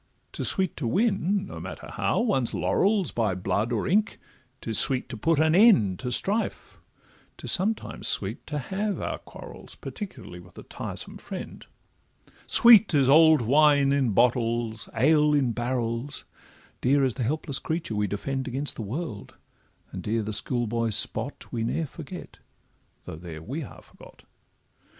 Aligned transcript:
'Tis 0.31 0.47
sweet 0.47 0.75
to 0.75 0.87
win, 0.87 1.45
no 1.45 1.59
matter 1.59 1.87
how, 1.93 2.19
one's 2.19 2.55
laurels, 2.55 3.11
By 3.11 3.35
blood 3.35 3.71
or 3.71 3.87
ink; 3.87 4.17
'tis 4.59 4.79
sweet 4.79 5.07
to 5.09 5.15
put 5.15 5.37
an 5.39 5.53
end 5.53 5.99
To 5.99 6.11
strife; 6.11 6.79
'tis 7.37 7.51
sometimes 7.51 8.07
sweet 8.07 8.47
to 8.47 8.57
have 8.57 8.99
our 8.99 9.19
quarrels, 9.19 9.75
Particularly 9.75 10.39
with 10.39 10.57
a 10.57 10.63
tiresome 10.63 11.19
friend: 11.19 11.67
Sweet 12.47 12.95
is 12.95 13.09
old 13.09 13.43
wine 13.43 13.91
in 13.91 14.09
bottles, 14.13 14.89
ale 14.95 15.35
in 15.35 15.51
barrels; 15.51 16.25
Dear 16.81 17.05
is 17.05 17.13
the 17.13 17.21
helpless 17.23 17.59
creature 17.59 17.93
we 17.93 18.07
defend 18.07 18.47
Against 18.47 18.77
the 18.77 18.81
world; 18.81 19.37
and 19.91 20.01
dear 20.01 20.23
the 20.23 20.33
schoolboy 20.33 20.89
spot 20.89 21.51
We 21.53 21.61
ne'er 21.63 21.85
forget, 21.85 22.39
though 23.03 23.17
there 23.17 23.43
we 23.43 23.61
are 23.61 23.83
forgot. 23.83 24.23